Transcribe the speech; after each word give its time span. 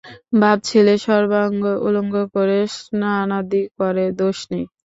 বাপ-ছেলেয় 0.41 0.99
সর্বাঙ্গ 1.05 1.63
উলঙ্গ 1.87 2.15
করে 2.33 2.57
স্নানাদি 2.75 3.63
করে, 3.77 4.05
দোষ 4.19 4.37
নেই। 4.51 4.65